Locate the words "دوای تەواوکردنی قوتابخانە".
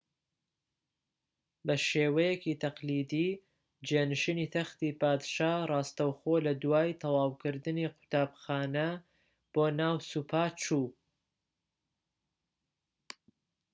6.63-8.89